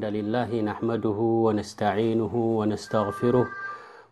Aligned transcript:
ححمد 0.00 0.16
لله 0.18 0.52
نحمده 0.62 1.18
ونستعينه 1.46 2.34
ونستغفره 2.34 3.46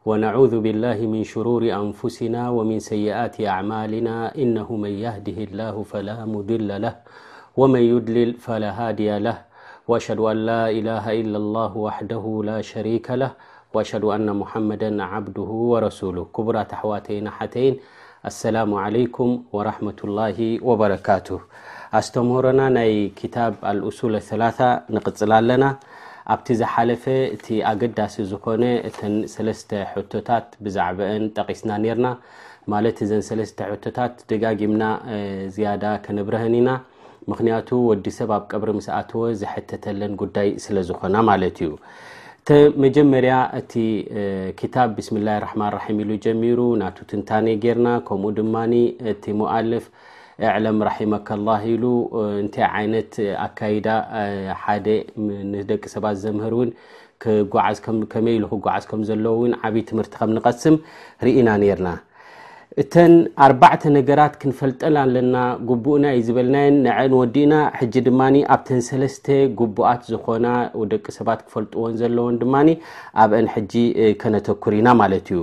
ونعوذ 0.06 0.54
بالله 0.64 0.98
من 1.14 1.22
شرور 1.24 1.62
أنفسنا 1.82 2.48
ومن 2.50 2.78
سيئات 2.78 3.36
أعمالنا 3.52 4.16
إنه 4.42 4.68
من 4.84 4.92
يهده 5.06 5.38
الله 5.48 5.82
فلا 5.82 6.16
مذل 6.24 6.68
له 6.82 6.94
ومن 7.56 7.80
يضلل 7.92 8.30
فلا 8.34 8.70
هادي 8.80 9.18
له 9.18 9.38
وأشهد 9.88 10.18
أن 10.20 10.36
لا 10.50 10.62
إله 10.78 11.04
إلا 11.20 11.38
الله 11.42 11.72
وحده 11.76 12.24
لا 12.44 12.58
شريك 12.72 13.06
له 13.22 13.30
وأشهد 13.74 14.04
أن 14.16 14.28
محمدا 14.40 14.90
عبده 15.12 15.50
ورسوله 15.72 16.24
كبرات 16.36 16.72
أحواتين 16.72 17.26
أحتين 17.26 17.74
السلام 18.30 18.70
عليكم 18.74 19.28
ورحمة 19.52 19.98
الله 20.04 20.38
وبركاته 20.68 21.40
ኣስተምህሮና 21.98 22.62
ናይ 22.76 22.90
ክታብ 23.18 23.52
ኣልእሱለ 23.70 24.14
3ላ 24.30 24.60
ንቕፅል 24.94 25.30
ኣለና 25.38 25.64
ኣብቲ 26.32 26.46
ዝሓለፈ 26.60 27.04
እቲ 27.34 27.46
ኣገዳሲ 27.70 28.14
ዝኮነ 28.30 28.64
እተን 28.88 29.14
ሰተ 29.34 29.70
ሕቶታት 29.92 30.48
ብዛዕበአን 30.64 31.24
ጠቒስና 31.36 31.70
ነርና 31.84 32.08
ማለት 32.72 32.96
እዘን 33.04 33.22
ተ 33.60 33.68
ሕቶታት 33.70 34.12
ደጋጊምና 34.32 34.84
ዝያዳ 35.54 35.84
ከነብርሀን 36.06 36.56
ኢና 36.60 36.70
ምክንያቱ 37.30 37.68
ወዲ 37.90 38.04
ሰብ 38.18 38.30
ኣብ 38.36 38.44
ቀብሪ 38.52 38.68
ምስኣትወ 38.80 39.22
ዝሕተተለን 39.40 40.12
ጉዳይ 40.24 40.50
ስለዝኮና 40.66 41.14
ማለት 41.30 41.58
እዩ 41.64 41.70
መጀመርያ 42.86 43.32
እቲ 43.60 43.72
ክታብ 44.60 44.90
ብስም 44.98 45.16
ላ 45.26 45.30
ራማን 45.46 45.72
ራም 45.78 45.96
ኢሉ 46.04 46.10
ጀሚሩ 46.26 46.60
ናቱ 46.82 46.96
ትንታነ 47.10 47.48
ገርና 47.64 47.88
ከምኡ 48.08 48.30
ድማ 48.38 48.54
እቲ 49.14 49.24
ሞልፍ 49.40 49.86
ኣዕለም 50.46 50.76
ራሒመካላህ 50.88 51.62
ኢሉ 51.70 51.84
እንታይ 52.40 52.64
ዓይነት 52.78 53.12
ኣካይዳ 53.46 53.86
ሓደ 54.64 54.86
ንደቂ 55.54 55.82
ሰባት 55.94 56.16
ዘምህር 56.24 56.52
እውን 56.58 56.70
ክጓዝከመ 57.22 58.26
ኢሉ 58.36 58.44
ክጓዓዝ 58.52 58.84
ከም 58.90 59.00
ዘለዎ 59.08 59.34
ውን 59.42 59.54
ዓበይ 59.68 59.84
ትምህርቲ 59.90 60.12
ከም 60.20 60.32
ንቀስም 60.36 60.76
ርኢና 61.26 61.48
ነርና 61.62 61.88
እተን 62.82 63.12
ኣርባዕተ 63.44 63.82
ነገራት 63.96 64.34
ክንፈልጠን 64.40 64.96
ኣለና 65.02 65.36
ጉቡእና 65.68 66.04
እዩ 66.16 66.24
ዝበልናን 66.26 66.74
ንዕን 66.86 67.12
ወዲእና 67.20 67.54
ሕጂ 67.78 67.94
ድማ 68.08 68.20
ኣብተን 68.54 68.80
ሰለስተ 68.88 69.26
ጉቡኣት 69.60 70.02
ዝኮና 70.10 70.46
ደቂ 70.92 71.04
ሰባት 71.18 71.40
ክፈልጥዎን 71.46 71.96
ዘለዎን 72.00 72.36
ድማ 72.42 72.54
ኣብአን 73.24 73.48
ሕጂ 73.54 73.72
ከነተኩር 74.22 74.74
ኢና 74.80 74.88
ማለት 75.02 75.26
እዩ 75.32 75.40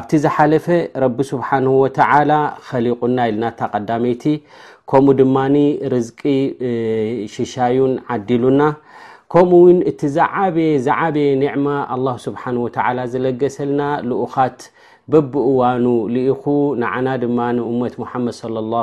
ኣብቲ 0.00 0.12
ዝሓለፈ 0.24 0.66
ረቢ 1.04 1.18
ስብሓን 1.32 1.66
ወተላ 1.82 2.30
ከሊቁና 2.68 3.18
ኢልናታ 3.32 3.60
ቀዳመይቲ 3.74 4.24
ከምኡ 4.92 5.14
ድማ 5.22 5.36
ርዝቂ 5.94 6.20
ሽሻዩን 7.36 7.94
ዓዲሉና 8.16 8.60
ከምኡ 9.32 9.52
ውን 9.66 9.78
እቲ 9.90 10.00
ዘዓበየ 10.16 10.72
ዘዓበየ 10.86 11.28
ኒዕማ 11.42 11.66
ኣ 11.94 12.12
ስብሓ 12.24 12.42
ወ 12.64 13.06
ዝለገሰልና 13.12 13.80
ልኡኻት 14.08 14.58
በብእዋኑ 15.12 15.86
ልኢኹ 16.14 16.42
ንዓና 16.82 17.08
ድማ 17.22 17.38
ንእመት 17.56 17.94
ሙሓመድ 18.02 18.36
ላ 18.72 18.82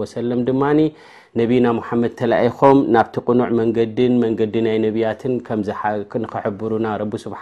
ወሰለም 0.00 0.40
ድማ 0.48 0.62
ነቢና 1.40 1.66
ሙሓመድ 1.78 2.12
ተለኣይኾም 2.20 2.78
ናብቲ 2.94 3.14
ቕኑዕ 3.28 3.48
መንገዲን 3.60 4.12
መንገዲ 4.24 4.54
ናይ 4.66 4.76
ነብያትን 4.86 5.32
ከንከሕብሩና 6.12 6.86
ረ 7.02 7.06
ስብሓ 7.24 7.40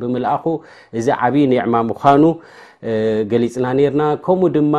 ብምልኣኹ 0.00 0.44
እዚ 1.00 1.06
ዓብዪ 1.26 1.42
ኒዕማ 1.52 1.74
ምኳኑ 1.90 2.24
ገሊፅና 3.30 3.66
ነርና 3.78 4.02
ከምኡ 4.26 4.52
ድማ 4.58 4.74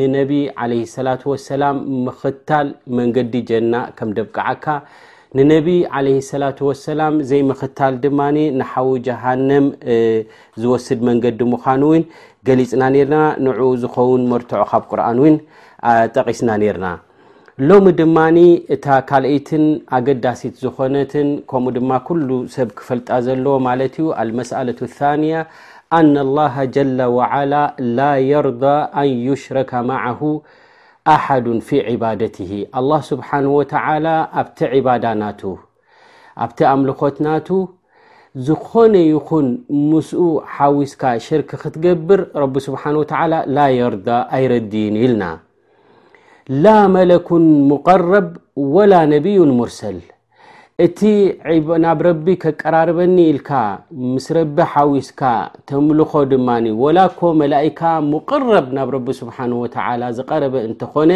ንነቢ 0.00 0.32
ለ 0.72 0.84
ላ 1.08 1.14
ሰላም 1.48 1.78
ምክታል 2.08 2.68
መንገዲ 3.00 3.34
ጀና 3.50 3.74
ከም 4.00 4.10
ደብቅዓካ 4.18 4.66
ንነቢ 5.36 5.68
ዓለ 5.96 6.06
ሰላ 6.28 6.44
ሰላም 6.88 7.14
ዘይምክታል 7.30 7.94
ድማ 8.04 8.18
ንሓዊ 8.36 8.90
ጃሃንም 9.06 9.64
ዝወስድ 10.60 11.00
መንገዲ 11.08 11.40
ምዃኑ 11.52 11.82
እውን 11.88 12.04
ገሊፅና 12.48 12.82
ነርና 12.94 13.16
ንዕኡ 13.46 13.66
ዝኸውን 13.82 14.22
መርትዑ 14.30 14.62
ካብ 14.70 14.84
ቁርኣን 14.90 15.18
ውን 15.24 15.36
ጠቒስና 16.14 16.50
ነርና 16.62 16.86
ሎሚ 17.70 17.86
ድማኒ 18.00 18.38
እታ 18.76 18.86
ካልአትን 19.10 19.64
ኣገዳሲት 19.98 20.54
ዝኮነትን 20.64 21.28
ከምኡ 21.52 21.72
ድማ 21.78 21.90
ኩሉ 22.06 22.28
ሰብ 22.54 22.68
ክፈልጣ 22.78 23.08
ዘለዎ 23.26 23.54
ማለት 23.68 23.94
እዩ 24.02 24.08
አልመስኣለة 24.22 24.80
ንያ 25.24 25.36
ኣና 25.98 26.14
ላሃ 26.38 26.54
ጀ 26.76 26.86
ዋዓላ 27.18 27.54
ላ 27.98 28.08
የርዳ 28.30 28.64
ኣን 29.02 29.12
ዩሽረካ 29.28 29.72
ማዓሁ 29.90 30.20
أحد 31.14 31.46
في 31.68 31.76
عبادته 31.90 32.54
الله 32.80 33.00
سبحانه 33.12 33.50
وتعلى 33.58 34.14
ኣብت 34.40 34.58
عباዳة 34.74 35.12
ናات 35.22 35.42
ኣبቲ 36.44 36.58
ኣملኮት 36.74 37.16
ናات 37.26 37.48
ዝኾن 38.46 38.94
ይኹن 39.12 39.46
مسؤ 39.92 40.18
ሓዊسካ 40.54 41.02
شرክ 41.26 41.50
ክትقبر 41.62 42.20
رب 42.42 42.54
سبحانه 42.66 42.98
وتعلى 43.02 43.38
لا 43.56 43.66
يرضى 43.80 44.18
ኣيردن 44.36 44.94
ኢلናا 45.04 45.32
لا 46.64 46.78
ملك 46.96 47.28
مقرب 47.70 48.28
ولا 48.74 49.00
نبي 49.14 49.38
مرسل 49.60 49.96
እቲ 50.84 51.00
ናብ 51.84 52.00
ረቢ 52.06 52.26
ከቀራርበኒ 52.42 53.14
ኢልካ 53.30 53.50
ምስ 54.10 54.26
ረቢ 54.36 54.58
ሓዊስካ 54.72 55.22
ተምልኮ 55.68 56.12
ድማ 56.30 56.48
ወላኮ 56.82 57.20
መላእካ 57.40 57.80
ሙقረብ 58.10 58.66
ናብ 58.76 58.90
ረ 58.96 58.98
ስብሓه 59.20 59.44
ዝቀረበ 60.18 60.54
እንተኮነ 60.68 61.10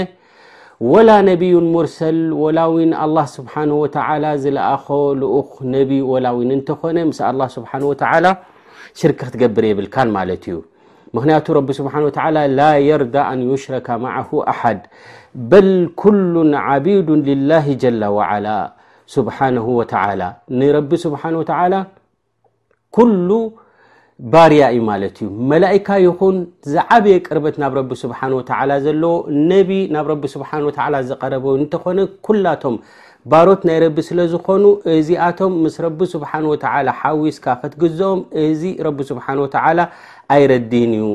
ወላ 0.93 1.11
ነብዩ 1.31 1.55
ሙርሰል 1.75 2.19
ወላ 2.43 2.59
ኣ 3.05 3.25
ስብሓه 3.37 4.27
ዝለኣኾ 4.47 4.87
ልኡ 5.23 5.41
ነብይ 5.77 6.03
ወላ 6.13 6.27
ን 6.49 6.51
እንኮነ 6.59 6.97
ምስ 7.13 7.21
ስብሓ 7.57 7.73
ሽርክ 9.01 9.19
ክትገብር 9.25 9.65
የብልካ 9.71 9.97
ማለት 10.19 10.43
እዩ 10.51 10.57
ምክንያቱ 11.17 11.47
ረ 11.61 11.65
ስሓ 11.81 11.95
ላ 12.59 12.63
የርዳ 12.89 13.15
ኣን 13.31 13.41
يሽረከ 13.53 13.89
ማعه 14.05 14.31
ኣሓድ 14.53 14.81
በል 15.51 15.71
ኩሉ 16.03 16.35
ዓቢድ 16.75 17.09
لላه 17.31 17.67
ጀ 17.83 17.85
وعላ 18.19 18.49
ስብሓንሁ 19.15 19.67
ወተላ 19.81 20.23
ንረቢ 20.61 20.91
ስብሓን 21.05 21.35
ወተላ 21.41 21.75
ኩሉ 22.97 23.31
ባርያ 24.33 24.65
እዩ 24.73 24.81
ማለት 24.89 25.15
እዩ 25.25 25.29
መላእካ 25.51 25.89
ይኹን 26.07 26.37
ዝዓበየ 26.75 27.17
ቅርበት 27.27 27.57
ናብ 27.63 27.73
ረቢ 27.79 27.91
ስብሓን 28.05 28.33
ላ 28.71 28.75
ዘለዎ 28.85 29.15
ነቢ 29.53 29.71
ናብ 29.95 30.07
ረቢ 30.13 30.25
ስብሓ 30.35 30.51
ዘቐረበ 31.11 31.45
እንተኮነ 31.61 31.99
ኩላቶም 32.27 32.77
ባሮት 33.33 33.63
ናይ 33.69 33.79
ረቢ 33.85 33.97
ስለዝኮኑ 34.09 34.63
እዚኣቶም 34.99 35.53
ምስ 35.65 35.77
ረቢ 35.87 35.99
ስብሓን 36.15 36.47
ወተላ 36.53 36.87
ሓዊስካ 37.01 37.47
ክትግዝኦም 37.63 38.21
እዚ 38.45 38.63
ረቢ 38.87 38.99
ስብሓን 39.11 39.41
ወተላ 39.45 39.81
ኣይረዲን 40.37 40.93
እዩ 40.99 41.07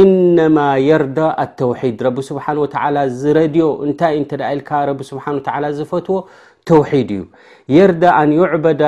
ኢነማ 0.00 0.58
የርዳ 0.88 1.18
ኣተውሒድ 1.44 1.98
ረቢ 2.06 2.18
ስብሓ 2.30 2.46
ተላ 2.74 2.96
ዝረድዮ 3.20 3.66
እንታይ 3.86 4.14
እንተደ 4.20 4.40
ኢልካ 4.56 4.70
ረ 4.88 4.92
ስብሓ 5.10 5.26
ተ 5.46 5.72
ዝፈትዎ 5.78 6.16
و 6.76 6.82
እዩ 6.98 7.10
የردى 7.74 8.08
ان 8.22 8.28
يعبد 8.40 8.82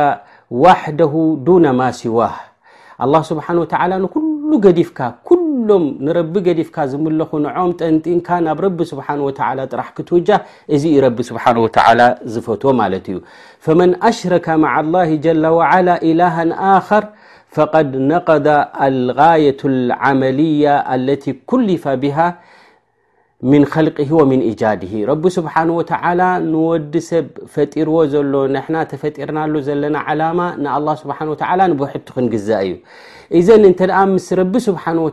وحده 0.64 1.12
دون 1.46 1.64
ما 1.80 1.88
سواه 2.00 2.36
الله 3.04 3.22
سبحانه 3.30 3.60
وتعلى 3.64 3.96
نكل 4.04 4.28
ገዲፍካ 4.66 4.98
كሎم 5.28 5.84
نرب 6.06 6.34
قዲፍካ 6.46 6.76
ዝምلخ 6.92 7.30
نعم 7.46 7.68
ጠنطنካ 7.80 8.28
ናብ 8.46 8.58
رب 8.66 8.78
سبحانه 8.92 9.22
وتلى 9.28 9.62
ጥራح 9.72 9.88
ክትوج 9.96 10.28
እዚ 10.74 10.84
رب 11.06 11.18
سبحانه 11.28 11.60
وتعلى 11.66 12.06
ዝفትዎ 12.32 12.70
ملت 12.80 13.06
እዩ 13.12 13.16
فمن 13.64 13.91
أሽرك 14.10 14.47
مع 14.64 14.72
الله 14.84 15.08
جل 15.26 15.44
وعلى 15.58 15.94
اله 16.10 16.36
آخر 16.76 17.02
فقد 17.56 17.88
نقض 18.12 18.47
الغاية 18.88 19.60
العملية 19.72 20.74
التي 20.97 21.30
كلف 21.50 21.84
بها 22.02 22.28
ምን 23.48 23.62
ል 23.84 23.88
ወምን 24.16 24.40
ኢጃድ 24.48 24.80
ረቢ 25.10 25.22
ስብሓን 25.36 25.68
ወተላ 25.76 26.20
ንወዲ 26.52 26.92
ሰብ 27.06 27.26
ፈጢርዎ 27.54 27.96
ዘሎ 28.12 28.32
ንሕና 28.54 28.76
ተፈጢርናሉ 28.90 29.52
ዘለና 29.68 29.96
ዓላማ 30.08 30.40
ንኣ 30.64 30.74
ስብሓን 31.02 31.28
ወ 31.32 31.36
ንብሕቱ 31.72 32.06
ክንግዛእ 32.16 32.68
እዩ 32.72 32.74
እዘን 33.38 33.62
እንተ 33.70 33.80
ኣ 34.00 34.03
ምስ 34.10 34.26
ረቢ 34.41 34.54
ስብሓን 34.66 34.98
ወ 35.04 35.09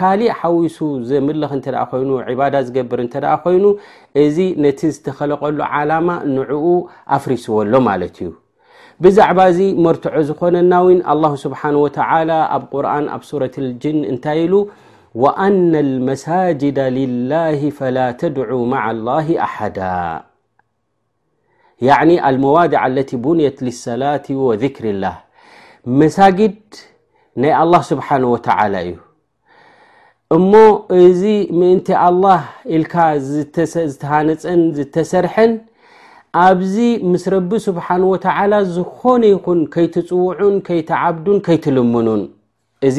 ካሊእ 0.00 0.34
ሓዊሱ 0.38 0.78
ዘምልኽ 1.10 1.52
እተኣ 1.58 1.76
ኮይኑ 1.92 2.10
ዕባዳ 2.34 2.54
ዝገብር 2.66 3.00
እንተኣ 3.04 3.30
ኮይኑ 3.44 3.64
እዚ 4.24 4.36
ነቲ 4.64 4.80
ዝተኸለቀሉ 4.96 5.58
ዓላማ 5.74 6.08
ንዕኡ 6.34 6.66
ኣፍሪስዎሎ 7.18 7.72
ማለት 7.90 8.16
እዩ 8.22 8.28
ብዛዕባ 9.04 9.38
እዚ 9.54 9.60
መርትዖ 9.86 10.14
ዝኮነና 10.30 10.72
ውን 10.88 11.00
ኣ 11.14 11.32
ስብሓን 11.46 11.76
ወላ 11.84 12.30
ኣብ 12.58 12.64
ቁርን 12.74 13.06
ኣብ 13.16 13.22
ሱረት 13.32 13.54
ልጅን 13.68 13.98
እንታይ 14.12 14.40
ኢሉ 14.48 14.54
وአن 15.22 15.72
المሳاجد 15.86 16.78
لله 16.98 17.58
فلا 17.78 18.06
ተድعو 18.20 18.60
مع 18.74 18.82
الله 18.94 19.26
ኣحዳ 19.46 19.78
يعن 21.88 22.08
المዋاድع 22.28 22.82
الت 22.92 23.10
بንية 23.24 23.58
للሰላة 23.66 24.26
وذكር 24.46 24.84
الله 24.94 25.16
መሳجድ 26.00 26.60
ናይ 27.42 27.52
الله 27.62 27.80
سብሓنه 27.90 28.28
وተعلى 28.34 28.76
እዩ 28.86 28.92
እሞ 30.36 30.52
እዚ 31.06 31.22
ምእንቲ 31.58 31.88
ኣلله 32.08 32.40
ኢልካ 32.76 32.94
ዝተሃነፀን 33.90 34.60
ዝተሰርሐን 34.76 35.52
ኣብዚ 36.46 36.74
ምስ 37.12 37.24
ረቢ 37.34 37.50
ስብሓنه 37.68 38.06
وተعلى 38.14 38.58
ዝኾነ 38.74 39.22
ይኹን 39.34 39.60
ከይትፅውዑን 39.72 40.54
ከይተዓብዱን 40.66 41.38
ከይትልምኑን 41.46 42.22
እዚ 42.90 42.98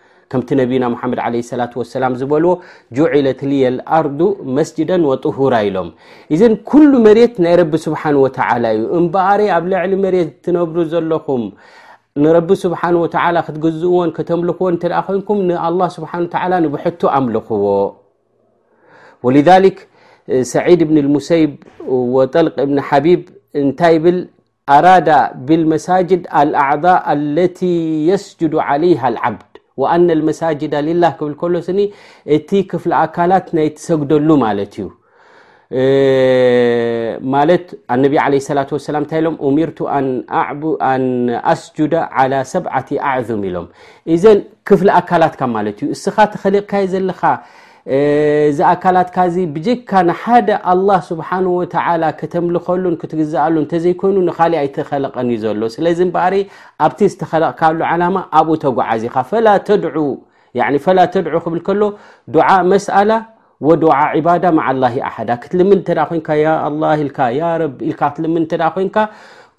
ከምቲ 0.31 0.49
ነብና 0.59 0.83
محድ 0.93 1.19
عله 1.25 1.37
لصلة 1.43 1.73
وسላ 1.81 2.03
ዝበልዎ 2.21 2.51
جعለة 2.97 3.41
የ 3.63 3.65
الኣርض 3.73 4.19
مسجዳا 4.57 4.97
وطهራ 5.09 5.53
ኢሎም 5.67 5.87
إዘ 6.33 6.41
كل 6.71 6.91
መሬት 7.07 7.33
ናይ 7.45 7.53
سبሓنه 7.85 8.19
و 8.23 8.25
እዩ 8.77 8.81
እበقሪ 9.01 9.41
ኣብ 9.57 9.63
ልዕሊ 9.71 9.91
መት 10.03 10.43
ነብሩ 10.57 10.77
ዘለኹም 10.93 11.43
ን 12.21 12.25
سه 12.61 12.73
و 13.03 13.05
ክትዝእዎን 13.47 14.09
ተምልኽዎ 14.29 14.67
ኮንኩም 15.07 15.37
لله 15.73 15.87
س 15.95 15.97
و 16.03 16.05
ቱ 17.01 17.01
ኣምልክዎ 17.19 17.65
ولذلك 19.25 19.77
ሰድ 20.53 20.79
ብن 20.89 20.95
الሙሰይ 21.03 21.41
وጠልق 22.15 22.55
ብ 23.05 23.05
እንታይ 23.61 23.95
ብል 24.03 24.19
ኣራዳ 24.75 25.09
ብالمሳجድ 25.47 26.21
الኣعضء 26.41 26.95
اለتي 27.13 27.75
يስجد 28.11 28.53
عليه 28.69 28.99
الዓبد 29.09 29.50
وኣና 29.81 30.09
لመሳጅዳ 30.19 30.73
ላه 31.03 31.11
ክብል 31.19 31.33
ከሎ 31.41 31.55
ስኒ 31.67 31.79
እቲ 32.35 32.49
ክፍሊ 32.71 32.91
ኣካላት 33.03 33.47
ናይ 33.57 33.67
ትሰግደሉ 33.77 34.29
ማለት 34.45 34.73
እዩ 34.81 34.87
ማለት 37.35 37.65
ነቢ 38.03 38.13
ላة 38.33 38.69
وላም 38.77 39.03
ንታይ 39.05 39.19
ኢሎም 39.21 39.35
أሚርቱ 39.47 39.79
ኣን 40.89 41.03
ኣስجዳ 41.53 41.93
على 42.17 42.35
7ብዓት 42.53 42.89
ኣዕذም 43.11 43.41
ኢሎም 43.49 43.67
እዘን 44.13 44.39
ክፍሊ 44.69 44.89
ኣካላትካ 44.99 45.41
ማለት 45.57 45.77
እዩ 45.83 45.87
እስኻ 45.97 46.15
ተኸሊቕካየ 46.33 46.85
ዘለኻ 46.93 47.21
ዚ 48.57 48.61
ኣካላትካ 48.71 49.17
ካ 49.89 50.01
ሓደ 50.23 50.49
ه 50.65 50.97
ስه 51.07 51.17
ተምልከሉ 52.33 52.85
ትግዝኣሉ 53.11 53.55
ይኑ 53.61 54.31
እ 54.31 54.49
ይለቀ 54.53 54.89
ሎ 55.03 55.09
ኣብ 55.21 55.29
ዝለሉ 55.43 55.71
ኣብኡ 58.37 58.53
ተጓዓዚ 58.65 59.03
ድ 59.83 59.89
ء 59.95 60.77
መላ 64.59 64.85
ኣዳ 68.05 68.69
ት 68.93 69.07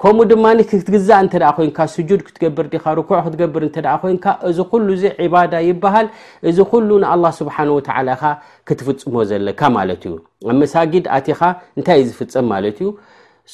ከምኡ 0.05 0.23
ድማ 0.31 0.45
ክትግዛእ 0.71 1.19
እንተ 1.23 1.35
ኣ 1.49 1.51
ኮይንካ 1.57 1.79
ስጁድ 1.93 2.21
ክትገብር 2.27 2.67
ዲኻ 2.73 2.85
ርኩዕ 2.99 3.19
ክትገብር 3.25 3.63
እንተ 3.67 3.77
ኣ 3.91 3.97
ኮይንካ 4.03 4.25
እዚ 4.49 4.59
ኩሉ 4.71 4.87
እዚ 4.97 5.05
ዕባዳ 5.25 5.53
ይበሃል 5.69 6.07
እዚ 6.51 6.59
ኩሉ 6.71 6.89
ንኣላه 7.03 7.31
ስብሓን 7.41 7.69
ወተላ 7.77 8.09
ኻ 8.21 8.23
ክትፍፅሞ 8.69 9.15
ዘለካ 9.33 9.61
ማለት 9.79 10.03
እዩ 10.09 10.15
ኣብ 10.51 10.57
መሳጊድ 10.63 11.05
ኣቲኻ 11.19 11.41
እንታይ 11.79 11.99
እዩ 12.01 12.09
ዝፍፅም 12.11 12.47
ማለት 12.53 12.79
እዩ 12.83 12.89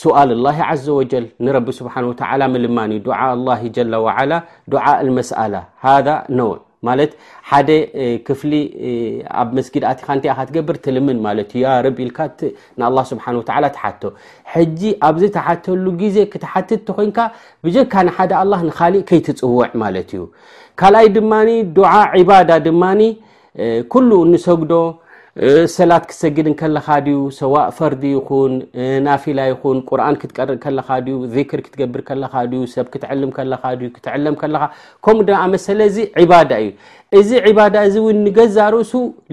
ስኣል 0.03 0.31
ላ 0.47 0.55
ዘ 0.85 0.87
ወጀል 1.01 1.27
ንረቢ 1.47 1.67
ስብሓ 1.81 1.95
ወተ 2.13 2.23
ምልማን 2.55 2.91
እዩ 2.97 3.01
ድዓ 3.09 3.21
ላ 3.49 3.59
ጀለ 3.77 3.93
ዋዓላ 4.07 4.33
ድዓ 4.73 4.85
መስኣላ 5.19 5.55
ሃ 5.85 5.95
ነውዕ 6.41 6.57
ማለት 6.87 7.11
ሓደ 7.51 7.71
ክፍሊ 8.27 8.53
ኣብ 9.43 9.49
መስጊድ 9.59 9.85
ኣቲ 9.91 10.01
ካ 10.07 10.17
ንቲኣ 10.19 10.33
ካትገብር 10.39 10.77
ትልምን 10.87 11.17
ማ 11.25 11.29
ዩ 11.39 11.63
ረቢ 11.87 11.99
ኢል 12.07 12.13
ንኣه 12.81 13.05
ስብሓ 13.13 13.27
ተሓቶ 13.79 14.03
ሕጂ 14.55 14.81
ኣብዚ 15.09 15.23
ተሓተሉ 15.37 15.85
ግዜ 16.03 16.17
ክተሓትትቲ 16.33 16.89
ኮንካ 16.99 17.19
ብጀካ 17.67 17.93
ንሓደ 18.09 18.33
ኣه 18.43 18.61
ንካሊእ 18.69 19.05
ከይትፅውዕ 19.09 19.71
ማለት 19.83 20.09
እዩ 20.17 20.23
ካልኣይ 20.81 21.09
ድማ 21.17 21.33
ድ 21.49 21.79
ዒባዳ 22.21 22.51
ድማ 22.69 22.83
ኩሉ 23.93 24.11
ንሰጉዶ 24.33 24.73
ሰላት 25.75 26.05
ክትሰግድን 26.11 26.55
ከለካ 26.61 26.87
ድዩ 27.07 27.19
ሰዋቅ 27.41 27.67
ፈርድ 27.77 28.01
ይኹን 28.13 28.53
ናፊላ 29.07 29.41
ይኹን 29.51 29.79
ቁርኣን 29.91 30.17
ክትቀርቕ 30.23 30.57
ከለካ 30.65 30.89
ድዩ 31.07 31.17
ዚክር 31.35 31.61
ክትገብር 31.67 32.01
ከለካ 32.09 32.35
ድዩ 32.53 32.63
ሰብ 32.75 32.87
ክትዕልም 32.95 33.31
ከለካ 33.37 33.65
ዩ 33.85 33.91
ክትዕለም 33.97 34.37
ከለካ 34.41 34.65
ከምኡ 35.07 35.27
ድኣ 35.29 35.43
መሰለ 35.55 35.79
እዚ 35.91 35.99
ዒባዳ 36.25 36.51
እዩ 36.63 36.71
እዚ 37.21 37.31
ዕባዳ 37.51 37.75
እዚ 37.91 37.95
ውን 38.07 38.19
ንገዛ 38.27 38.57
ርእሱ 38.75 38.93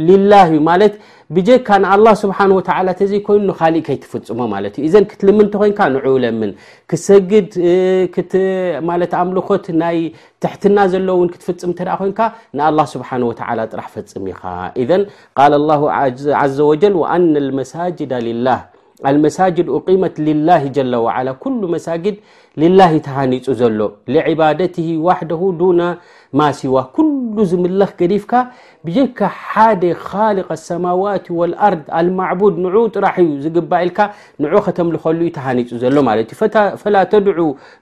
ሊላህ 0.10 0.44
እዩ 0.52 0.60
ማለት 0.72 0.94
ብጀካ 1.36 1.68
ንኣ 1.84 2.06
ስብሓ 2.24 2.40
ተዘይኮይኑ 3.00 3.48
ካሊእከይትፍፅሞ 3.60 4.40
ዘ 4.94 4.96
ክትልምን 5.12 5.48
እተኮን 5.50 5.74
ን 5.94 5.96
ለምን 6.24 6.52
ክሰግድ 6.92 7.50
ኣምልኮት 9.24 9.66
ናይ 9.82 9.98
ትሕትና 10.46 10.78
ዘሎ 10.94 11.10
ክትፍፅም 11.34 11.72
እተ 11.76 11.80
ኮን 12.02 12.10
ን 12.62 12.64
ስብሓ 12.94 13.10
ጥራሕ 13.72 13.88
ፍፅም 13.96 14.24
ኢኻ 14.34 14.42
ዘ 14.92 14.94
ና 16.94 16.96
መሳጅዳ 17.64 18.14
መሳጅድ 19.26 19.68
መት 20.04 20.16
ላ 20.48 20.50
መሳጅድ 21.76 22.16
ላ 22.80 22.82
ተሃኒፁ 23.08 23.46
ዘሎ 23.62 23.80
ባት 24.42 24.62
ደሁ 25.32 25.42
ማሲዋ 26.40 26.78
ሉ 27.36 27.44
ዝምለኽ 27.52 27.92
ገዲፍካ 28.00 28.34
ካ 29.18 29.30
ሓደ 29.50 29.84
ካልق 30.10 30.50
الሰማዋت 30.58 31.26
وኣርض 31.40 31.84
لማبድ 32.08 32.56
ን 32.64 32.72
ጥራሕ 32.96 33.16
ዝግባ 33.44 33.72
ልካ 33.88 34.00
ን 34.42 34.62
ከተ 34.66 34.78
ዝከሉ 34.94 35.20
ሃኒፁ 35.46 35.70
ዘሎ 35.84 35.96
ፈ 36.40 36.84
ተድع 37.12 37.38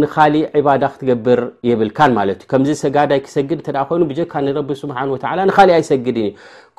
ንካሊእ 0.00 0.46
ዕባዳ 0.58 0.82
ክትገብር 0.92 1.40
የብልካን 1.68 2.12
ማለት 2.16 2.38
እዩ 2.42 2.46
ከምዚ 2.52 2.70
ሰጋዳይ 2.82 3.20
ክሰግድ 3.26 3.58
እንተ 3.60 3.68
ኮይኑ 3.88 4.02
ብጀካ 4.10 4.32
ንረቢ 4.46 4.68
ስብሓን 4.82 5.08
ላ 5.38 5.46
ንካሊእ 5.50 5.76
ኣይሰግድን 5.78 6.26
እዩ 6.28 6.32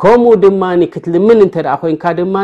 ከምኡ 0.04 0.34
ድማ 0.44 0.64
ክትልምን 0.94 1.40
እንተ 1.48 1.56
ኮይንካ 1.84 2.04
ድማ 2.20 2.36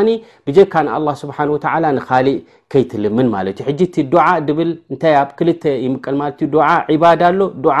ብጀካ 0.48 0.74
ንኣላ 0.86 1.08
ስብሓን 1.22 1.52
ወተላ 1.54 1.84
ንካሊእ 1.98 2.38
ከይትልምን 2.74 3.28
ማለት 3.36 3.56
እዩ 3.60 3.66
ሕጂ 3.70 3.80
እቲ 3.90 3.96
ዱዓ 4.12 4.26
ድብል 4.48 4.70
እንታይ 4.92 5.14
ኣብ 5.22 5.30
ክልተ 5.40 5.62
ይምቀል 5.86 6.16
ማ 6.22 6.30
ባዳኣሎ 7.02 7.40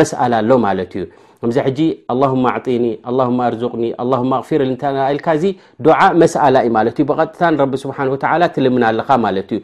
መስኣላኣሎ 0.00 0.50
ማለት 0.66 0.92
እዩ 0.98 1.04
እዚ 1.44 1.56
ሕጂ 1.66 1.80
ኣሁማ 2.12 2.44
ኣጢኒ 2.58 2.84
ማ 3.38 3.40
ኣርቅኒ 3.48 3.84
ኣፊርኢልካ 4.38 5.24
እዚ 5.38 5.44
ድዓ 5.86 5.98
መስኣላ 6.22 6.56
ማት 6.76 6.88
እዩ 6.92 7.04
ብጥታ 7.10 7.40
ስብሓ 7.82 7.98
ትልምና 8.56 8.82
ኣለካ 8.92 9.10
ማለትእዩ 9.24 9.60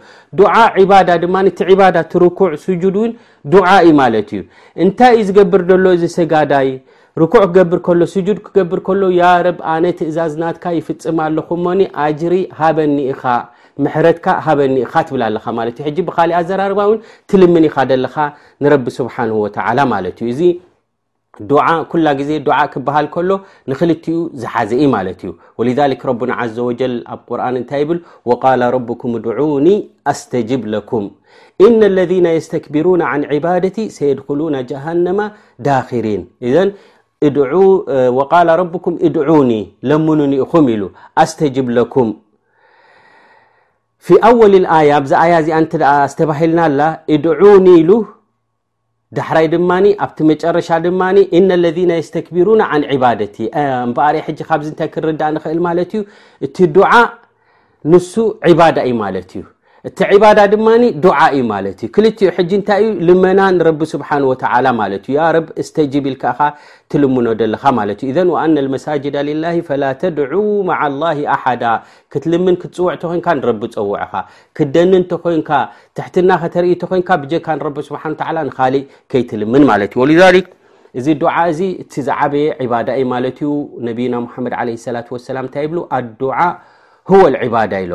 ባዳ 0.90 1.08
ድማ 1.22 1.34
ቲ 1.60 1.76
ባዳ 1.80 1.96
ቲርኩዕ 2.14 2.50
ስጁድ 2.64 2.96
እውን 3.00 3.12
ድዓ 3.52 3.66
ኢ 3.88 3.92
ማለት 4.02 4.30
እዩ 4.36 4.40
እንታይ 4.84 5.14
እዩ 5.20 5.24
ዝገብር 5.28 5.62
ሎ 5.84 5.94
እዚ 5.98 6.04
ሰጋዳይ 6.18 6.68
ርኩዕ 7.20 7.42
ክገብር 7.48 7.78
ከሎ 7.86 8.02
ስጁድ 8.14 8.38
ክገብር 8.44 8.80
ከሎ 8.88 9.02
ብ 9.56 9.58
ኣነ 9.72 9.84
ትእዛዝናትካ 9.98 10.64
ይፍፅም 10.78 11.18
ኣለኹ 11.26 11.48
ሞኒ 11.64 11.80
ኣጅሪ 12.04 12.34
ሃበኒኢኻ 12.60 13.22
ምሕረትካ 13.84 14.26
ሃበኒኢካ 14.48 14.94
ብል 15.14 15.36
ብካሊእ 16.08 16.36
ኣዘራርባ 16.42 16.80
ውን 16.90 16.98
ትልምን 17.32 17.66
ኢካ 17.70 17.76
ለካ 18.04 18.16
ንረቢ 18.64 18.86
ስብሓን 18.98 19.30
ወ 19.44 19.48
ማለ 19.92 20.04
እዩእ 20.32 20.52
ل 21.40 22.08
ዜ 22.28 22.32
ع 22.58 22.60
ክبሃል 22.72 23.06
كሎ 23.14 23.30
نክلኡ 23.70 24.04
ዝሓዘኢ 24.40 24.80
እዩ 24.84 25.32
ولذلك 25.58 26.00
رب 26.10 26.20
عز 26.40 26.56
وجل 26.68 26.94
ኣ 27.12 27.14
قر 27.28 27.38
ታ 27.70 27.72
و 28.28 29.02
ድعو 29.26 29.52
ستجب 30.20 30.62
لكم 30.74 31.02
إن 31.66 31.78
الذين 31.92 32.26
يستكبرون 32.36 33.00
عن 33.10 33.20
عبادቲ 33.32 33.76
سيድخلون 33.98 34.54
جهنم 34.70 35.18
ዳاخريን 35.66 36.22
ذ 36.54 36.58
وقال 38.18 38.48
ربك 38.62 38.86
اድعوኒ 39.06 39.50
ለمنኹم 39.88 40.66
ل 40.80 40.82
ستجب 41.32 41.66
لكم 41.78 42.06
في 44.06 44.14
أول 44.30 44.52
الية 44.60 44.96
ዚ 45.10 45.12
ي 45.32 45.34
ዚ 45.46 45.48
ዝتهልና 46.10 46.80
اድعوኒ 47.14 47.68
ሉ 47.90 47.90
ዳሕራይ 49.16 49.46
ድማኒ 49.54 49.86
ኣብቲ 50.04 50.18
መጨረሻ 50.30 50.68
ድማኒ 50.86 51.16
ኢና 51.38 51.50
ለذና 51.62 51.92
የስተክብሩና 51.98 52.60
ዓን 52.74 52.84
ዕባደቲ 52.96 53.36
እንበኣሪ 53.62 54.16
ሕጂ 54.28 54.38
ካብዚ 54.50 54.66
እንታይ 54.72 54.90
ክርዳእ 54.94 55.32
ንክእል 55.36 55.60
ማለት 55.70 55.90
እዩ 55.98 56.02
እቲ 56.46 56.56
ድዓ 56.76 56.92
ንሱ 57.92 58.12
ዕባዳ 58.52 58.76
እዩ 58.88 58.94
ማለት 59.04 59.30
እዩ 59.38 59.42
እቲ 59.88 59.98
ባዳ 60.22 60.40
ድማ 60.50 60.66
እ 60.86 60.88
ይዩ 61.36 61.86
ልመና 63.06 63.40
ተ 64.42 64.44
ኢል 65.78 65.96
ልምኖ 67.06 68.78
ሳዳ 68.84 69.16
ላ 69.82 69.84
ተድ 70.02 70.18
ኣዳ 71.46 71.64
ትልም 72.14 72.46
ትፅውዕ 72.62 74.04
ፀው 74.12 74.62
ደን 74.76 74.94
ን 75.00 75.02
ትሕትና 75.96 76.30
ተርኢ 76.56 76.72
ካ 77.10 77.18
እ 77.32 77.34
ይትልምዚ 79.20 79.98
እ 80.98 81.00
ዝየ 81.04 82.50
ና 87.36 87.38
ድ 87.74 87.76
ሎ 87.92 87.94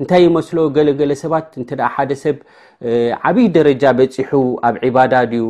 እንታይ 0.00 0.22
ይመስሎ 0.26 0.56
ገለገለ 0.76 1.12
ሰባት 1.22 1.48
እንተ 1.60 1.70
ሓደ 1.94 2.10
ሰብ 2.22 2.36
ዓብይ 3.28 3.46
ደረጃ 3.56 3.82
በፂሑ 3.98 4.30
ኣብ 4.68 4.76
ዒባዳ 4.86 5.12
ድዩ 5.32 5.44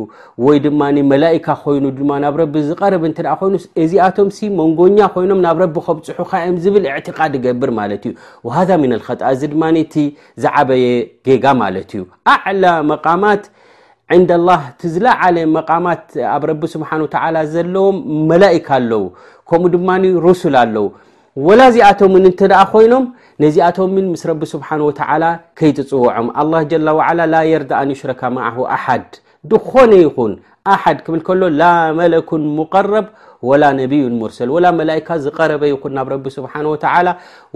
ወይ 0.45 0.57
ድማ 0.65 0.81
መላእካ 1.11 1.47
ኮይኑ 1.63 1.85
ድማ 1.99 2.11
ናብ 2.23 2.35
ረቢ 2.41 2.53
ዝቀርብ 2.69 3.03
እን 3.09 3.13
ኮይኑ 3.39 3.55
እዚኣቶምሲ 3.83 4.37
መንጎኛ 4.59 4.97
ኮይኖም 5.15 5.41
ናብ 5.45 5.57
ረቢ 5.63 5.75
ከብፅሑካ 5.87 6.31
ዮም 6.45 6.57
ዝብል 6.65 6.85
ዕትቃድ 6.97 7.33
ይገብር 7.39 7.71
ማለት 7.79 8.03
እዩ 8.09 8.13
ወሃ 8.47 8.57
ሚና 8.83 8.91
ልኸጣ 9.01 9.21
እዚ 9.37 9.41
ድማኒ 9.53 9.75
እቲ 9.87 9.95
ዝዓበየ 10.45 10.85
ጌጋ 11.29 11.45
ማለት 11.63 11.89
እዩ 11.97 12.03
ኣዕላ 12.35 12.65
መቃማት 12.91 13.43
ዕንዳላህ 14.15 14.61
ቲ 14.79 14.89
ዝለዓለ 14.95 15.37
መቃማት 15.57 16.03
ኣብ 16.33 16.43
ረቢ 16.51 16.61
ስብሓኑ 16.75 16.99
ወተላ 17.07 17.35
ዘለዎም 17.53 17.97
መላይካ 18.31 18.67
ኣለው 18.79 19.03
ከምኡ 19.49 19.71
ድማኒ 19.77 20.03
ሩስል 20.25 20.55
ኣለው 20.63 20.85
ወላ 21.45 21.61
እዚኣቶምን 21.71 22.25
እንተ 22.29 22.41
ደኣ 22.51 22.59
ኮይኖም 22.73 23.05
ነዚኣቶምን 23.43 24.05
ምስ 24.11 24.21
ረቢ 24.29 24.41
ስብሓን 24.55 24.81
ወተዓላ 24.87 25.23
ከይትፅውዖም 25.59 26.27
ኣላህ 26.41 26.61
ጀለ 26.71 26.87
ዋዓላ 26.97 27.19
ላ 27.33 27.39
የርዳ 27.51 27.71
ኣንሽረካማኣህ 27.83 28.57
ኣሓድ 28.75 29.07
ድኮነ 29.51 29.91
ይኹን 30.03 30.33
ኣሓድ 30.73 30.99
ክብል 31.05 31.21
ከሎ 31.27 31.41
ላ 31.61 31.71
መለኩን 31.99 32.43
ሙቀረብ 32.59 33.07
ወላ 33.49 33.63
ነቢዩን 33.81 34.13
ሙርሰል 34.21 34.49
ወላ 34.57 34.65
መላእካ 34.79 35.07
ዝቀረበ 35.25 35.63
ይኹን 35.73 35.93
ናብ 35.97 36.07
ረቢ 36.13 36.25
ስብሓን 36.37 36.67
ወተላ 36.73 37.07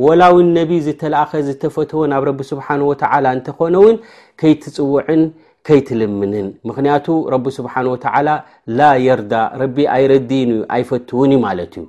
ወላ 0.08 0.22
ውን 0.38 0.50
ነቢይ 0.60 0.82
ዝተለኣኸ 0.88 1.32
ዝተፈትወ 1.50 2.02
ናብ 2.14 2.26
ረቢ 2.30 2.40
ስብሓን 2.52 2.84
ወተዓላ 2.90 3.26
እንተኮነ 3.38 3.76
ውን 3.86 3.98
ከይትፅውዕን 4.42 5.24
ከይትልምንን 5.70 6.50
ምክንያቱ 6.72 7.08
ረቢ 7.36 7.46
ስብሓን 7.60 7.88
ወተላ 7.94 8.28
ላ 8.80 8.92
የርዳ 9.08 9.34
ረቢ 9.64 9.78
ኣይረዲይን 9.96 10.52
እዩ 10.58 10.62
ኣይፈትውን 10.76 11.34
ዩ 11.36 11.40
ማለት 11.48 11.74
እዩ 11.80 11.86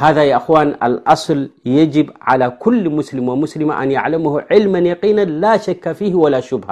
ሃذ 0.00 0.18
ዋን 0.54 0.70
ኣصል 1.12 1.38
የጅብ 1.74 2.08
ى 2.32 2.46
ኩል 2.62 2.80
ሙስሊም 2.96 3.28
ወሙስሊማ 3.32 3.70
ኣን 3.82 3.90
ለም 4.12 4.24
ዕልማ 4.56 4.74
የقና 4.90 5.18
ላ 5.42 5.52
ሸካ 5.66 5.84
ፊ 5.98 6.08
ወላ 6.22 6.34
ሽብሃ 6.48 6.70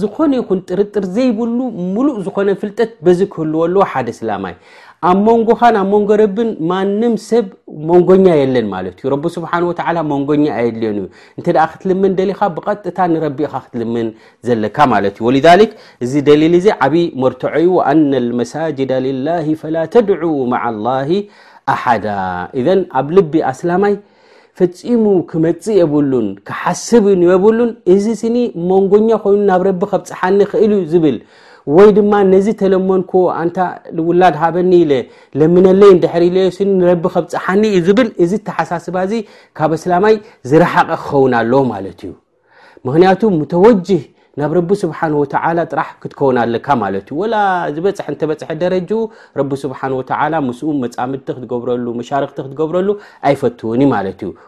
ዝኾነ 0.00 0.32
ይኹን 0.40 0.60
ጥርጥር 0.68 1.04
ዘይብሉ 1.16 1.58
ሙሉእ 1.94 2.16
ዝኮነ 2.26 2.48
ፍልጠት 2.62 2.90
በዚ 3.06 3.20
ክህልዎ 3.32 3.58
ኣለዎ 3.66 3.80
ሓደ 3.94 4.08
ስላማይ 4.18 4.54
ኣብ 5.08 5.18
መንጎካ 5.26 5.60
ብ 5.74 5.82
ሞንጎ 5.90 6.10
ረብን 6.20 6.48
ማንም 6.70 7.14
ሰብ 7.28 7.46
መንጎኛ 7.90 8.26
የለን 8.40 8.66
ማለት 8.74 8.96
እዩ 9.02 9.10
ረ 9.14 9.18
ስብሓ 9.36 9.52
መንጎኛ 10.12 10.44
ኣየድልዮን 10.60 10.96
እዩ 11.00 11.06
እንተ 11.38 11.46
ክትልምን 11.72 12.14
ደሊካ 12.20 12.40
ብቐጥታ 12.58 12.98
ንረቢኢካ 13.14 13.54
ክትልምን 13.66 14.08
ዘለካ 14.50 14.78
ማለት 14.94 15.16
እዩ 15.24 15.34
ذ 15.48 15.66
እዚ 16.06 16.14
ደሊል 16.30 16.56
እዚ 16.60 16.66
ዓብ 16.86 16.96
መርቶዐዩ 17.24 17.68
አና 17.92 18.10
መሳጅዳ 18.40 18.92
ላ 19.28 19.36
ላ 19.76 19.82
ተድع 19.96 20.22
ማ 20.54 20.62
ላ 20.86 20.96
ኣሓዳ 21.72 22.06
እዘን 22.60 22.80
ኣብ 22.98 23.06
ልቢ 23.16 23.34
ኣስላማይ 23.52 23.94
ፈፂሙ 24.58 25.04
ክመፅእ 25.30 25.78
የብሉን 25.80 26.26
ክሓስብን 26.48 27.22
የብሉን 27.30 27.70
እዚ 27.94 28.04
ስኒ 28.22 28.36
መንጎኛ 28.70 29.08
ኮይኑ 29.24 29.40
ናብ 29.50 29.62
ረቢ 29.68 29.80
ከብፅ 29.92 30.06
ሓኒ 30.20 30.38
ክእል 30.50 30.72
ዩ 30.76 30.80
ዝብል 30.92 31.16
ወይ 31.76 31.88
ድማ 31.96 32.12
ነዚ 32.32 32.46
ተለመንኮ 32.60 33.12
ኣንታ 33.40 33.58
ንውላድ 33.98 34.34
ሃበኒ 34.42 34.70
ኢለ 34.82 34.92
ለምነለይን 35.38 35.98
ድሕሪ 36.04 36.22
ኢለ 36.30 36.38
ስኒ 36.56 36.68
ንረቢ 36.80 37.04
ከብፅሓኒ 37.14 37.62
እዩ 37.76 37.80
ዝብል 37.86 38.08
እዚ 38.26 38.32
እተሓሳስባ 38.42 38.96
እዚ 39.08 39.14
ካብ 39.60 39.72
ኣስላማይ 39.78 40.14
ዝረሓቐ 40.50 40.88
ክኸውን 41.04 41.34
ኣለ 41.40 41.52
ማለት 41.72 42.00
እዩ 42.06 42.12
ምክንያቱ 42.88 43.20
ሙተወጂህ 43.38 44.02
ናብ 44.40 44.70
ስብሓ 44.80 45.00
ጥራ 45.70 45.82
ክትከው 46.00 46.28
ኣለካ 46.40 46.66
ማ 46.80 46.88
ዝፅሐ 47.74 48.06
ተበፅሐ 48.20 48.48
ደረ 48.62 48.74
ስ 49.60 49.70
ስ 50.58 50.72
መምድቲ 50.72 51.36
ክብረሉ 51.52 51.86
ርክቲ 52.24 52.36
ክትገብረሉ 52.46 52.88
ኣይፈትውኒ 53.28 53.80
ማ 53.92 54.02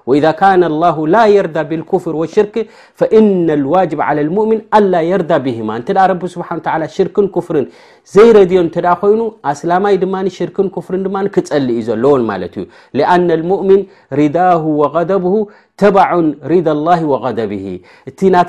ዩ 0.08 1.06
ላ 1.14 1.22
ርዳ 1.46 1.56
ብፍር 1.70 2.16
ሽርክ 2.34 2.56
ዋ 3.74 4.44
ምን 4.50 4.60
ርዳ 4.82 5.38
ብ 5.44 6.26
ሽርክን 6.96 7.28
ፍር 7.46 7.58
ዘይረድዮ 8.14 8.60
ይኑ 9.12 9.22
ኣስላማይ 9.52 9.94
ድማ 10.04 10.14
ሽር 10.36 10.52
ፍር 10.88 10.98
ክል 11.36 11.66
ዩ 11.78 11.96
ለዎን 12.02 12.22
ዩ 13.00 13.06
ኣ 13.14 13.16
ን 13.26 14.28
ዳ 14.36 14.42
ብ 15.24 15.32
ተ 15.82 15.92
ዳ 16.68 16.76
ብ 17.50 17.52
እቲ 18.10 18.18
ና 18.36 18.44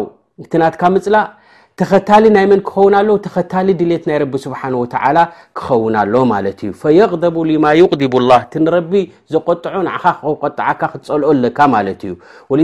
ው 0.00 0.04
እት 0.42 0.52
ናትካ 0.60 0.82
ምፅላእ 0.92 1.26
ተኸታሊ 1.80 2.24
ናይ 2.36 2.46
መን 2.50 2.60
ክኸውን 2.68 2.94
ኣሎ 3.00 3.08
ተኸታሊ 3.26 3.68
ድሌት 3.80 4.04
ናይ 4.08 4.16
ረቢ 4.22 4.34
ስብሓን 4.44 4.74
ወተላ 4.82 5.16
ክኸውን 5.58 5.94
ኣሎ 6.00 6.14
ማለት 6.32 6.58
እዩ 6.66 6.70
ፈየغደቡ 6.80 7.36
ሊማ 7.50 7.64
ይቅድቡ 7.80 8.14
ላ 8.30 8.32
እቲንረቢ 8.44 8.92
ዘቆጥዑ 9.34 9.74
ንዕኻ 9.88 10.04
ቆጥዓካ 10.42 10.80
ክትፀልኦ 10.92 11.28
ኣለካ 11.34 11.58
ማለት 11.76 12.00
እዩ 12.08 12.12
ወሊ 12.52 12.62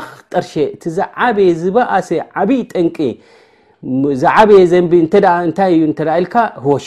ኣክ 0.00 0.08
ጠርሸ 0.32 0.52
እቲ 0.74 0.82
ዝዓበየ 0.98 1.50
ዝበኣሰ 1.62 2.08
ዓብይ 2.42 2.62
ጠንቂ 2.74 2.96
ዝዓበየ 4.22 4.60
ዘንታይ 4.74 5.74
ዩ 5.80 5.84
ኢልካ 6.20 6.36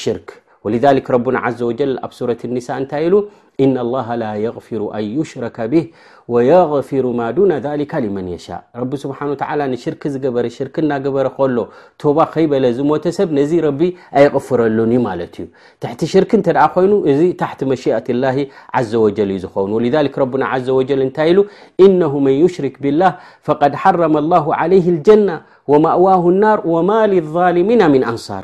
ሽርክ 0.04 0.30
ወሊሊ 0.66 0.86
ረቡና 1.16 1.38
ዘ 1.60 1.62
ወጀል 1.72 1.92
ኣብ 2.06 2.12
ሱረት 2.18 2.42
ኒሳ 2.56 2.68
እንታይ 2.82 3.04
ኢሉ 3.08 3.16
إن 3.60 3.78
الله 3.86 4.08
لا 4.16 4.34
يغفر 4.46 4.82
ان 4.98 5.04
يشرك 5.20 5.58
به 5.62 5.86
ويغفر 6.28 7.06
ما 7.20 7.32
دون 7.32 7.52
ذلك 7.68 7.96
لمن 7.96 8.28
يشاء 8.28 8.62
رب 8.82 8.94
سبحانه 9.04 9.32
وتعلى 9.32 9.64
نشرك 9.74 10.04
بر 10.36 10.46
شرك 10.58 10.76
بر 11.16 11.30
له 11.56 11.68
تب 12.02 12.18
يبل 12.44 12.66
متسب 12.92 13.30
ني 13.38 13.60
رب 13.68 13.82
ايغفرلن 14.20 15.08
لت 15.20 15.38
تحت 15.84 16.00
شرك 16.14 16.32
ت 16.48 16.48
ع 16.58 16.66
ين 16.78 17.38
تحت 17.44 17.60
مشيئة 17.72 18.08
الله 18.14 18.36
عز 18.78 18.94
وجل 19.04 19.30
ن 19.68 19.72
ولذلك 19.76 20.14
ربنا 20.24 20.46
عز 20.54 20.70
وجل 20.78 21.00
نت 21.10 21.20
ل 21.20 21.38
إنه 21.86 22.12
من 22.26 22.34
يشرك 22.46 22.76
بالله 22.84 23.12
فقد 23.48 23.72
حرم 23.84 24.14
الله 24.24 24.46
عليه 24.62 24.86
الجنة 24.96 25.36
وዋه 25.72 26.24
لር 26.42 26.60
وማ 26.74 26.90
للظلم 27.14 27.70
ن 27.82 27.94
نصር 28.14 28.44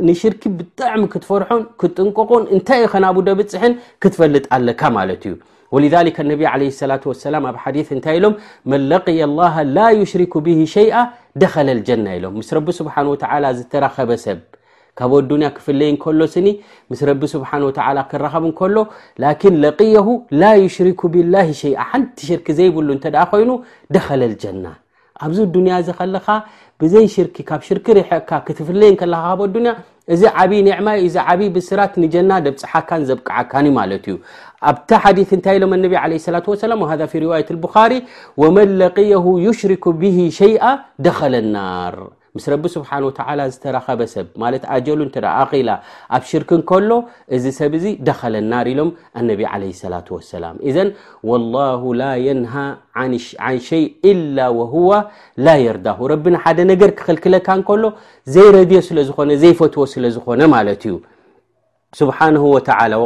ንሽር 0.07 0.33
ብጣሚ 0.59 0.99
ክትፈር 1.13 1.41
ንቁ 2.07 2.19
ታይ 2.67 2.79
ዩ 2.83 3.19
ብፅን 3.39 3.73
ክትፈልጥ 4.03 4.45
ካ 4.81 4.91
ዩ 5.75 5.89
ذ 5.93 5.95
ኣ 9.13 9.65
ላ 9.75 9.85
يሽرك 10.01 10.33
ሸ 10.73 10.77
ኸሰ 13.95 14.27
ካብ 14.99 15.11
ኣዱንያ 15.19 15.47
ክፍለይ 15.57 15.89
እከሎስኒ 15.93 16.47
ምስ 16.91 16.99
ረቢ 17.09 17.21
ስብሓ 17.35 17.51
ወ 17.67 17.71
ክረኸብ 18.11 18.43
እንከሎ 18.49 18.75
ላኪን 19.23 19.55
ለየሁ 19.63 20.07
ላ 20.41 20.51
ሽርኩ 20.75 21.01
ብላ 21.15 21.35
ሸ 21.61 21.71
ሓንቲ 21.89 22.17
ሽርኪ 22.29 22.47
ዘይብሉ 22.59 22.87
እ 22.97 22.99
ኮይኑ 23.31 23.49
ደኸለ 23.95 24.21
ጀና 24.43 24.65
ኣብዚ 25.23 25.39
ዱንያ 25.55 25.73
ዚ 25.87 25.91
ከለካ 25.97 26.27
ብዘይ 26.81 27.05
ሽር 27.15 27.27
ካብ 27.49 27.61
ሽር 27.67 27.79
ርሕካ 27.97 28.29
ክትፍለይ 28.45 28.91
ከለካ 29.01 29.25
ካ 29.45 29.49
ን 29.65 29.75
እዚ 30.13 30.21
ዓብይ 30.39 30.61
ዕማይ 30.77 30.99
ዚ 31.13 31.19
ዓብይ 31.31 31.49
ብስራት 31.55 31.93
ንጀና 32.03 32.31
ደብፅሓካን 32.45 33.03
ዘብቅዓካኒ 33.09 33.65
ማለት 33.79 34.05
እዩ 34.11 34.15
ኣብቲ 34.71 34.89
ሓዲ 35.03 35.19
እንታይ 35.37 35.55
ኢሎም 35.59 35.73
ቢ 35.91 35.93
ለ 36.13 36.33
ላ 36.37 36.41
ሰላ 36.63 36.73
ሃ 36.89 36.93
ዋ 37.33 37.85
ሪ 37.93 38.01
ወመን 38.43 38.71
ለይ 38.81 39.11
ሽርኩ 39.61 39.85
ብ 40.01 40.13
ሸይኣ 40.39 40.63
ደለ 41.07 41.33
ናር 41.55 41.95
ምስ 42.37 42.45
ረቢ 42.51 42.65
ስብሓን 42.75 43.03
ወተላ 43.07 43.39
ዝተረኸበ 43.53 43.99
ሰብ 44.13 44.27
ማለት 44.43 44.63
ኣጀሉ 44.75 44.99
እንተ 45.07 45.15
አኪላ 45.41 45.69
ኣብ 46.17 46.23
ሽርክ 46.29 46.49
እንከሎ 46.57 46.89
እዚ 47.35 47.43
ሰብ 47.57 47.73
እዚ 47.79 47.85
ደኸለ 48.07 48.35
ናሪ 48.53 48.67
ሎም 48.79 48.89
አነቢ 49.19 49.41
ለ 49.63 49.69
ሰላት 49.81 50.07
ሰላም 50.31 50.55
እዘን 50.71 50.89
ወላሁ 51.31 51.83
ላ 52.01 52.09
የንሃ 52.27 52.53
ዓን 53.03 53.13
ሸይ 53.69 53.85
ኢላ 54.11 54.39
ወህዋ 54.59 54.89
ላ 55.45 55.57
የርዳሁ 55.67 55.99
ረቢን 56.15 56.37
ሓደ 56.45 56.57
ነገር 56.73 56.89
ክክልክለካ 56.97 57.47
እንከሎ 57.59 57.83
ዘይረድዮ 58.35 58.81
ስለ 58.89 58.97
ዝኮነ 59.09 59.31
ዘይፈትዎ 59.43 59.85
ስለዝኮነ 59.95 60.41
ማለት 60.55 60.81
እዩ 60.89 60.95
ስብሓ 61.99 62.19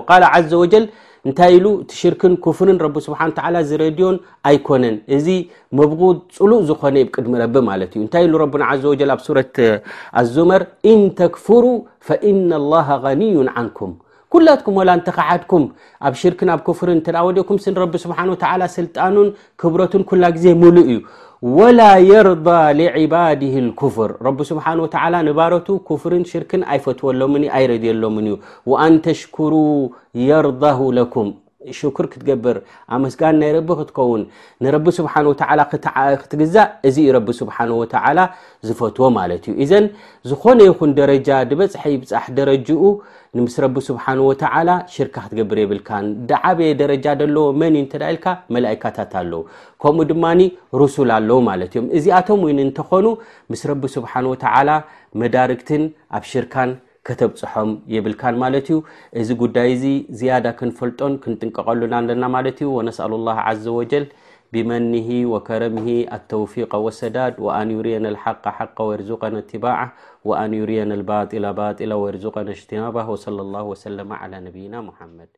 ቃ 0.09 0.31
ዘ 0.53 0.55
ወጀል 0.63 0.85
እንታይ 1.27 1.51
ኢሉ 1.57 1.65
እቲ 1.83 1.91
ሽርክን 2.01 2.33
ክፍርን 2.43 2.77
ረ 2.83 2.87
ስሓ 3.05 3.19
ዝረድዮን 3.69 4.17
ኣይኮነን 4.49 4.95
እዚ 5.15 5.27
ምብغ 5.77 6.01
ፅሉእ 6.37 6.61
ዝኮነ 6.69 6.95
ይቅድሚ 7.03 7.33
ረቢ 7.43 7.55
ማለት 7.69 7.89
እዩ 7.95 7.99
እንታይ 8.05 8.23
ኢሉ 8.27 8.33
ረና 8.41 8.63
ዘ 8.83 8.93
ኣብ 9.15 9.19
ሱረት 9.27 9.55
ኣዙመር 10.21 10.63
ኢን 10.91 11.01
ተክፍሩ 11.19 11.63
ፈኢና 12.07 12.49
الله 12.61 12.87
غنዩን 13.03 13.49
ዓንኩም 13.61 13.91
ኩላትኩም 14.33 14.77
ላ 14.87 14.89
እንተከዓድኩም 14.97 15.63
ኣብ 16.07 16.13
ሽርክን 16.21 16.49
ኣብ 16.55 16.61
ፍርን 16.79 16.99
እተዎዲኩም 17.01 17.57
ስ 17.65 17.75
ረ 17.81 17.85
ስብሓ 18.05 18.19
ስልጣኑን 18.77 19.27
ክብረቱን 19.61 20.03
ኩላ 20.09 20.23
ግዜ 20.37 20.45
ሙሉእ 20.61 20.87
እዩ 20.93 20.97
ወላ 21.57 21.81
የርض 22.11 22.47
ሊዕባድ 22.77 23.41
ልክፍር 23.65 24.11
ረብ 24.27 24.39
ስብሓ 24.49 24.65
ወ 24.83 24.87
ንባረቱ 25.27 25.67
ክፍርን 25.89 26.23
ሽርክን 26.31 26.61
ኣይፈትወሎምን 26.73 27.43
ኣይረድየሎምን 27.57 28.27
እዩ 28.31 28.73
ኣንተሽኩሩ 28.85 29.53
የርضሁ 30.29 30.79
ለኩም 30.99 31.29
ሽክር 31.79 32.05
ክትገብር 32.11 32.57
ኣመስጋን 32.95 33.35
ናይ 33.41 33.51
ረቢ 33.55 33.69
ክትከውን 33.79 34.21
ንረቢ 34.63 34.85
ስብሓ 34.97 35.13
ወተ 35.29 35.41
ክትግዛእ 36.21 36.69
እዚ 36.87 36.95
ዩ 37.07 37.13
ረብ 37.15 37.27
ስብሓን 37.41 37.69
ወተላ 37.81 38.19
ዝፈትዎ 38.67 39.07
ማለት 39.19 39.43
እዩ 39.49 39.53
እዘን 39.63 39.85
ዝኾነ 40.31 40.59
ይኹን 40.69 40.91
ደረጃ 40.99 41.29
ድበፅሐ 41.49 41.83
ይብፃሕ 41.93 42.25
ደረጅኡ 42.37 42.81
ንምስ 43.35 43.55
ረቢ 43.63 43.77
ስብሓን 43.87 44.19
ወተዓላ 44.27 44.69
ሽርካ 44.93 45.15
ክትገብር 45.23 45.57
የብልካን 45.61 46.05
ድዓበየ 46.29 46.71
ደረጃ 46.81 47.05
ደለዎ 47.21 47.45
መን 47.61 47.73
እዩ 47.77 47.81
እንተዳይልካ 47.83 48.27
መላይካታት 48.55 49.11
ኣለው 49.21 49.41
ከምኡ 49.83 50.05
ድማኒ 50.11 50.41
ሩሱል 50.81 51.11
ኣለዉ 51.17 51.37
ማለት 51.49 51.73
እዮም 51.75 51.87
እዚኣቶም 51.99 52.43
ወይን 52.47 52.59
እንተኮኑ 52.65 53.07
ምስ 53.53 53.63
ረቢ 53.71 53.83
ስብሓን 53.95 54.27
ወተላ 54.33 54.69
መዳርክትን 55.23 55.83
ኣብ 56.19 56.23
ሽርካን 56.31 56.71
ከተብፅሖም 57.09 57.69
የብልካን 57.95 58.37
ማለት 58.43 58.65
እዩ 58.71 58.77
እዚ 59.19 59.29
ጉዳይ 59.43 59.69
እዚ 59.75 59.83
ዝያዳ 60.21 60.47
ክንፈልጦን 60.61 61.13
ክንጥንቀቀሉና 61.25 61.95
ለና 62.07 62.23
ማለት 62.37 62.57
እዩ 62.63 62.69
ወነስኣሉ 62.79 63.11
ላ 63.27 63.35
ዘ 63.65 63.75
ወጀል 63.79 64.05
بمنه 64.53 65.25
وكرمه 65.29 66.05
التوفيق 66.13 66.75
واسداد 66.75 67.39
وان 67.39 67.71
يرين 67.71 68.05
الحق 68.05 68.47
حق 68.47 68.81
ورزقنا 68.81 69.39
اتباع 69.39 69.93
وان 70.25 70.53
يرين 70.53 70.91
الباطل 70.91 71.53
باطلة 71.53 71.95
ورزقن 71.95 72.47
اجتناب 72.49 73.09
وصلى 73.09 73.41
الله 73.41 73.63
وسلم 73.63 74.13
على 74.13 74.39
نبينا 74.39 74.81
محمد 74.81 75.37